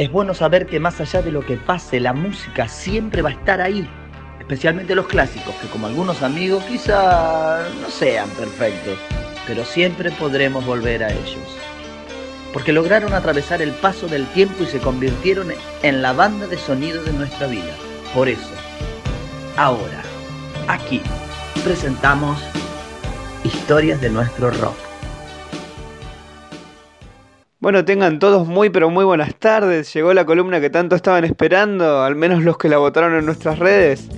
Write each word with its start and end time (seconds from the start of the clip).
Es 0.00 0.10
bueno 0.10 0.32
saber 0.32 0.64
que 0.64 0.80
más 0.80 0.98
allá 0.98 1.20
de 1.20 1.30
lo 1.30 1.44
que 1.44 1.58
pase, 1.58 2.00
la 2.00 2.14
música 2.14 2.68
siempre 2.68 3.20
va 3.20 3.28
a 3.28 3.32
estar 3.32 3.60
ahí, 3.60 3.86
especialmente 4.38 4.94
los 4.94 5.06
clásicos, 5.06 5.54
que 5.56 5.68
como 5.68 5.88
algunos 5.88 6.22
amigos 6.22 6.64
quizá 6.64 7.68
no 7.82 7.90
sean 7.90 8.30
perfectos, 8.30 8.98
pero 9.46 9.62
siempre 9.62 10.10
podremos 10.12 10.64
volver 10.64 11.04
a 11.04 11.12
ellos. 11.12 11.44
Porque 12.54 12.72
lograron 12.72 13.12
atravesar 13.12 13.60
el 13.60 13.72
paso 13.72 14.06
del 14.06 14.24
tiempo 14.28 14.62
y 14.62 14.68
se 14.68 14.78
convirtieron 14.78 15.48
en 15.82 16.00
la 16.00 16.14
banda 16.14 16.46
de 16.46 16.56
sonido 16.56 17.02
de 17.02 17.12
nuestra 17.12 17.46
vida. 17.46 17.74
Por 18.14 18.30
eso, 18.30 18.54
ahora, 19.58 20.00
aquí, 20.66 21.02
presentamos 21.62 22.40
historias 23.44 24.00
de 24.00 24.08
nuestro 24.08 24.50
rock. 24.50 24.89
Bueno, 27.60 27.84
tengan 27.84 28.18
todos 28.18 28.48
muy 28.48 28.70
pero 28.70 28.88
muy 28.88 29.04
buenas 29.04 29.34
tardes. 29.34 29.92
Llegó 29.92 30.14
la 30.14 30.24
columna 30.24 30.62
que 30.62 30.70
tanto 30.70 30.96
estaban 30.96 31.26
esperando, 31.26 32.00
al 32.00 32.16
menos 32.16 32.42
los 32.42 32.56
que 32.56 32.70
la 32.70 32.78
votaron 32.78 33.14
en 33.14 33.26
nuestras 33.26 33.58
redes. 33.58 34.08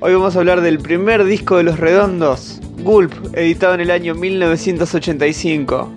Hoy 0.00 0.12
vamos 0.12 0.34
a 0.34 0.40
hablar 0.40 0.60
del 0.60 0.80
primer 0.80 1.22
disco 1.22 1.56
de 1.56 1.62
Los 1.62 1.78
Redondos, 1.78 2.60
Gulp, 2.78 3.12
editado 3.36 3.74
en 3.74 3.80
el 3.80 3.92
año 3.92 4.16
1985. 4.16 5.92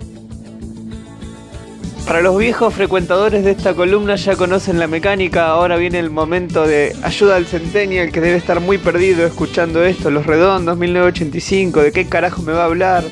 Para 2.05 2.21
los 2.21 2.37
viejos 2.37 2.71
frecuentadores 2.75 3.43
de 3.43 3.51
esta 3.51 3.73
columna 3.73 4.15
ya 4.15 4.35
conocen 4.35 4.77
la 4.77 4.85
mecánica, 4.85 5.47
ahora 5.47 5.77
viene 5.77 5.97
el 5.97 6.11
momento 6.11 6.67
de 6.67 6.95
ayuda 7.01 7.37
al 7.37 7.47
Centennial 7.47 8.11
que 8.11 8.21
debe 8.21 8.37
estar 8.37 8.59
muy 8.59 8.77
perdido 8.77 9.25
escuchando 9.25 9.83
esto, 9.83 10.11
Los 10.11 10.27
Redondos 10.27 10.77
1985, 10.77 11.81
de 11.81 11.91
qué 11.91 12.07
carajo 12.07 12.43
me 12.43 12.53
va 12.53 12.61
a 12.61 12.65
hablar. 12.65 13.03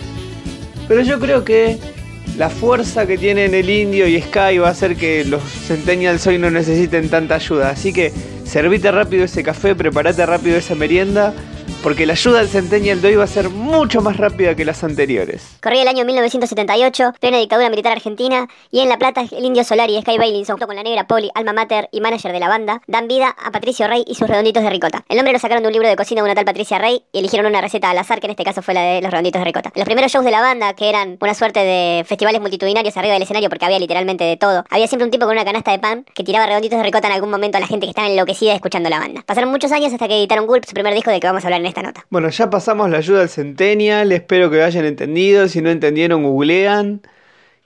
Pero 0.88 1.02
yo 1.02 1.20
creo 1.20 1.44
que 1.44 1.80
la 2.38 2.50
fuerza 2.50 3.08
que 3.08 3.18
tienen 3.18 3.54
el 3.54 3.70
indio 3.70 4.08
y 4.08 4.22
Sky 4.22 4.58
va 4.58 4.68
a 4.68 4.72
hacer 4.72 4.96
que 4.96 5.24
los 5.26 5.44
Centennials 5.44 6.26
hoy 6.28 6.38
no 6.38 6.52
necesiten 6.52 7.10
tanta 7.10 7.36
ayuda. 7.36 7.70
Así 7.70 7.94
que 7.94 8.12
servite 8.46 8.92
rápido 8.92 9.24
ese 9.24 9.44
café, 9.44 9.76
prepárate 9.76 10.26
rápido 10.26 10.58
esa 10.58 10.76
merienda 10.76 11.34
porque 11.84 12.06
la 12.06 12.14
ayuda 12.14 12.40
del 12.40 12.50
Centennial 12.50 13.02
de 13.02 13.10
hoy 13.10 13.16
va 13.16 13.26
a 13.26 13.28
ser 13.28 13.50
mucho 13.50 14.02
más 14.02 14.18
rápida 14.18 14.56
que 14.56 14.66
las 14.66 14.84
anteriores. 14.84 15.58
Corría 15.62 15.84
el 15.84 15.88
año 15.88 16.06
1978, 16.06 17.14
plena 17.20 17.38
dictadura 17.38 17.70
militar 17.70 17.92
argentina, 17.92 18.48
y 18.72 18.80
en 18.80 18.90
La 18.90 18.98
Plata 18.98 19.24
el 19.32 19.46
Indio 19.46 19.64
Solar 19.64 19.90
y 19.90 20.02
Sky 20.02 20.18
Bailinson, 20.18 20.56
junto 20.56 20.68
con 20.68 20.76
la 20.76 20.84
negra 20.84 21.08
Polly, 21.08 21.30
alma 21.36 21.54
mater 21.54 21.90
y 21.92 22.02
manager 22.02 22.32
de 22.32 22.40
la 22.40 22.48
banda, 22.48 22.82
dan 22.88 23.08
vida 23.08 23.36
a 23.44 23.52
Patricio 23.52 23.88
Rey 23.88 24.04
y 24.08 24.16
sus 24.16 24.28
redonditos 24.28 24.64
de 24.64 24.70
ricota. 24.70 25.04
El 25.10 25.18
nombre 25.18 25.34
lo 25.34 25.40
sacaron 25.40 25.64
de 25.64 25.68
un 25.68 25.74
libro 25.74 25.88
de 25.88 25.96
cocina 25.96 26.22
de 26.22 26.26
una 26.26 26.36
tal 26.36 26.46
Patricia 26.46 26.80
Rey 26.80 27.04
y 27.12 27.20
eligieron 27.20 27.46
una 27.46 27.62
receta 27.62 27.90
al 27.90 27.98
azar, 27.98 28.20
que 28.20 28.28
en 28.28 28.32
este 28.32 28.44
caso 28.44 28.62
fue 28.62 28.74
la 28.74 28.82
de 28.82 29.02
los 29.02 29.12
redonditos 29.12 29.40
de 29.40 29.46
ricota. 29.46 29.72
Los 29.76 29.86
primeros 29.86 30.12
shows 30.12 30.26
de 30.26 30.32
la 30.32 30.42
banda, 30.42 30.74
que 30.74 30.90
eran 30.90 31.18
una 31.20 31.34
suerte 31.34 31.60
de 31.60 32.04
festivales 32.06 32.42
multitudinarios 32.42 32.96
arriba 32.98 33.14
del 33.14 33.24
escenario 33.24 33.50
porque 33.50 33.66
había 33.66 33.80
literalmente 33.80 34.24
de 34.24 34.38
todo, 34.38 34.64
había 34.70 34.88
siempre 34.88 35.06
un 35.06 35.12
tipo 35.12 35.26
con 35.26 35.34
una 35.34 35.46
canasta 35.46 35.72
de 35.72 35.80
pan 35.80 36.06
que 36.14 36.24
tiraba 36.24 36.46
redonditos 36.46 36.78
de 36.78 36.84
ricota 36.84 37.08
en 37.08 37.14
algún 37.14 37.30
momento 37.30 37.58
a 37.58 37.62
la 37.62 37.68
gente 37.68 37.86
que 37.86 37.92
estaba 37.92 38.08
enloquecida 38.08 38.54
escuchando 38.54 38.90
la 38.90 39.00
banda. 39.00 39.24
Pasaron 39.26 39.50
muchos 39.52 39.72
años 39.72 39.94
hasta 39.94 40.08
que 40.08 40.18
editaron 40.18 40.48
Gulp, 40.48 40.66
su 40.66 40.74
primer 40.74 40.94
disco 40.94 41.12
de 41.12 41.20
que 41.20 41.28
vamos 41.28 41.44
a 41.44 41.48
hablar 41.48 41.55
en 41.56 41.66
esta 41.66 41.82
nota. 41.82 42.06
Bueno, 42.10 42.30
ya 42.30 42.50
pasamos 42.50 42.90
la 42.90 42.98
ayuda 42.98 43.22
al 43.22 43.30
Centennial, 43.30 44.12
espero 44.12 44.50
que 44.50 44.58
lo 44.58 44.66
hayan 44.66 44.86
entendido, 44.86 45.48
si 45.48 45.62
no 45.62 45.70
entendieron 45.70 46.24
googlean. 46.24 47.02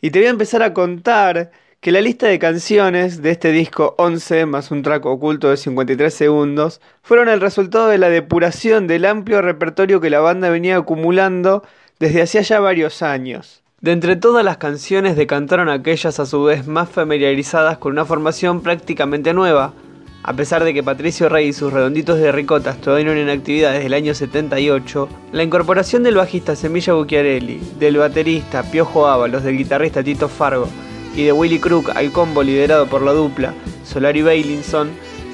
Y 0.02 0.12
te 0.12 0.20
voy 0.20 0.28
a 0.28 0.32
empezar 0.32 0.64
a 0.64 0.74
contar 0.74 1.52
que 1.82 1.92
la 1.92 2.02
lista 2.02 2.28
de 2.28 2.40
canciones 2.40 3.22
de 3.22 3.32
este 3.32 3.52
disco 3.52 3.96
11 3.98 4.46
más 4.46 4.70
un 4.70 4.82
track 4.82 5.06
oculto 5.06 5.50
de 5.50 5.58
53 5.58 6.14
segundos 6.14 6.82
fueron 7.02 7.30
el 7.30 7.40
resultado 7.40 7.88
de 7.88 7.98
la 7.98 8.10
depuración 8.10 8.88
del 8.88 9.06
amplio 9.06 9.42
repertorio 9.42 10.02
que 10.02 10.10
la 10.10 10.20
banda 10.20 10.50
venía 10.50 10.78
acumulando 10.78 11.64
desde 12.00 12.22
hacía 12.22 12.42
ya 12.42 12.60
varios 12.60 13.02
años. 13.02 13.64
De 13.80 13.94
entre 13.94 14.18
todas 14.18 14.44
las 14.44 14.58
canciones 14.58 15.16
decantaron 15.16 15.70
aquellas 15.70 16.20
a 16.20 16.26
su 16.26 16.44
vez 16.44 16.68
más 16.68 16.90
familiarizadas 16.90 17.78
con 17.78 17.94
una 17.94 18.04
formación 18.04 18.62
prácticamente 18.62 19.34
nueva, 19.34 19.74
a 20.24 20.34
pesar 20.34 20.64
de 20.64 20.74
que 20.74 20.84
Patricio 20.84 21.30
Rey 21.30 21.48
y 21.48 21.54
sus 21.54 21.72
redonditos 21.72 22.20
de 22.20 22.32
ricotas 22.32 22.80
todavía 22.82 23.12
en 23.12 23.30
actividad 23.30 23.74
desde 23.74 23.86
el 23.86 23.94
año 23.94 24.14
78, 24.14 25.10
la 25.32 25.44
incorporación 25.44 26.04
del 26.04 26.16
bajista 26.16 26.56
Semilla 26.56 26.94
Bucchiarelli, 26.94 27.60
del 27.80 27.98
baterista 27.98 28.64
Piojo 28.64 29.08
Ábalos, 29.08 29.44
del 29.44 29.58
guitarrista 29.58 30.04
Tito 30.04 30.28
Fargo 30.28 30.68
y 31.16 31.24
de 31.24 31.32
Willy 31.32 31.60
Crook 31.60 31.92
al 31.96 32.12
combo 32.12 32.44
liderado 32.44 32.88
por 32.88 33.02
la 33.02 33.14
dupla 33.14 33.54
Solari 33.84 34.22
Bailinson 34.22 34.90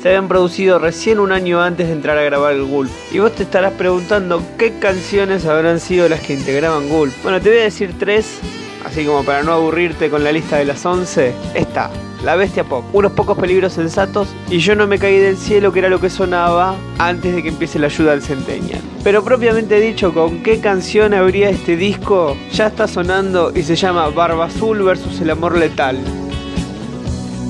se 0.05 0.09
habían 0.09 0.27
producido 0.27 0.77
recién 0.77 1.19
un 1.19 1.31
año 1.31 1.63
antes 1.63 1.87
de 1.87 1.93
entrar 1.93 2.15
a 2.19 2.21
grabar 2.21 2.53
el 2.53 2.63
Gulp. 2.63 2.91
Y 3.11 3.17
vos 3.17 3.33
te 3.33 3.41
estarás 3.41 3.73
preguntando 3.73 4.39
qué 4.55 4.77
canciones 4.77 5.47
habrán 5.47 5.79
sido 5.79 6.07
las 6.07 6.19
que 6.19 6.33
integraban 6.33 6.89
Gulp. 6.89 7.11
Bueno, 7.23 7.41
te 7.41 7.49
voy 7.49 7.57
a 7.57 7.63
decir 7.63 7.95
tres, 7.97 8.37
así 8.85 9.03
como 9.03 9.25
para 9.25 9.41
no 9.41 9.53
aburrirte 9.53 10.11
con 10.11 10.23
la 10.23 10.31
lista 10.31 10.57
de 10.57 10.65
las 10.65 10.85
11. 10.85 11.33
Esta, 11.55 11.89
la 12.25 12.35
Bestia 12.35 12.63
Pop, 12.63 12.83
unos 12.91 13.11
pocos 13.11 13.37
peligros 13.37 13.73
sensatos 13.73 14.27
y 14.49 14.57
yo 14.57 14.75
no 14.75 14.87
me 14.87 14.97
caí 14.97 15.19
del 15.19 15.37
cielo 15.37 15.71
que 15.71 15.79
era 15.79 15.89
lo 15.89 16.01
que 16.01 16.09
sonaba 16.09 16.75
antes 16.97 17.35
de 17.35 17.43
que 17.43 17.49
empiece 17.49 17.77
la 17.77 17.85
ayuda 17.85 18.13
al 18.13 18.23
Centennial. 18.23 18.81
Pero 19.03 19.23
propiamente 19.23 19.79
dicho, 19.79 20.11
¿con 20.11 20.41
qué 20.41 20.59
canción 20.59 21.13
habría 21.13 21.51
este 21.51 21.77
disco? 21.77 22.35
Ya 22.51 22.67
está 22.67 22.87
sonando 22.87 23.51
y 23.55 23.61
se 23.61 23.75
llama 23.75 24.09
Barba 24.09 24.45
Azul 24.45 24.81
versus 24.81 25.21
el 25.21 25.29
amor 25.29 25.55
letal. 25.55 25.97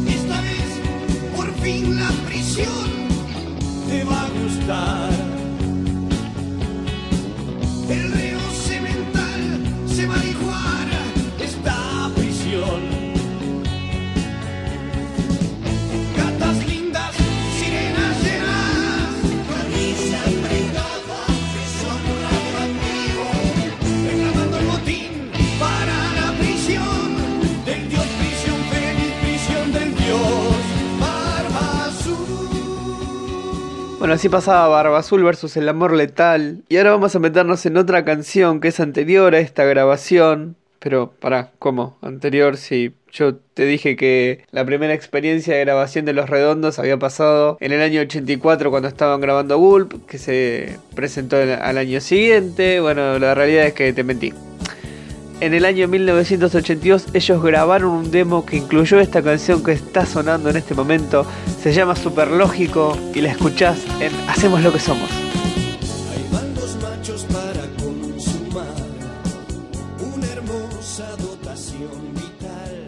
Esta 0.10 0.42
vez, 0.42 1.38
por 1.38 1.50
fin 1.64 1.98
la 1.98 2.10
prisión 2.28 2.68
te 3.88 4.04
va 4.04 4.24
a 4.24 4.30
gustar. 4.44 5.26
Bueno, 33.98 34.14
así 34.14 34.28
pasaba 34.28 34.68
Barba 34.68 35.00
Azul 35.00 35.24
versus 35.24 35.56
el 35.58 35.70
amor 35.70 35.94
letal. 35.94 36.64
Y 36.68 36.78
ahora 36.78 36.92
vamos 36.92 37.16
a 37.16 37.20
meternos 37.20 37.66
en 37.66 37.78
otra 37.78 38.04
canción 38.04 38.60
que 38.60 38.68
es 38.68 38.80
anterior 38.80 39.34
a 39.34 39.40
esta 39.40 39.64
grabación. 39.64 40.58
Pero, 40.80 41.14
pará, 41.20 41.52
¿cómo? 41.58 41.98
Anterior, 42.02 42.58
sí. 42.58 42.94
Yo 43.12 43.36
te 43.36 43.66
dije 43.66 43.96
que 43.96 44.44
la 44.52 44.66
primera 44.66 44.94
experiencia 44.94 45.56
de 45.56 45.62
grabación 45.62 46.06
de 46.06 46.14
Los 46.14 46.30
Redondos 46.30 46.78
había 46.78 47.00
pasado 47.00 47.58
en 47.62 47.72
el 47.72 47.82
año 47.82 48.02
84 48.02 48.70
cuando 48.70 48.90
estaban 48.90 49.22
grabando 49.22 49.58
Gulp, 49.58 50.06
que 50.06 50.18
se 50.18 50.78
presentó 50.94 51.38
al 51.38 51.78
año 51.78 52.02
siguiente. 52.02 52.82
Bueno, 52.82 53.18
la 53.18 53.34
realidad 53.34 53.66
es 53.66 53.74
que 53.74 53.94
te 53.94 54.04
mentí. 54.04 54.34
En 55.46 55.54
el 55.54 55.64
año 55.64 55.88
1982 55.88 57.10
ellos 57.14 57.44
grabaron 57.44 57.92
un 57.92 58.10
demo 58.10 58.44
que 58.48 58.58
incluyó 58.58 59.00
esta 59.00 59.22
canción 59.22 59.64
que 59.64 59.74
está 59.74 60.04
sonando 60.04 60.50
en 60.50 60.58
este 60.58 60.74
momento. 60.74 61.24
Se 61.62 61.72
llama 61.72 61.96
Superlógico 61.96 62.98
y 63.14 63.22
la 63.22 63.30
escuchás 63.30 63.78
en 64.00 64.12
Hacemos 64.28 64.64
lo 64.64 64.74
que 64.74 64.80
somos. 64.80 65.08
Machos 66.82 67.26
para 67.26 67.62
consumar 67.78 68.74
una 70.16 70.28
hermosa 70.32 71.16
dotación 71.18 71.92
vital. 72.16 72.85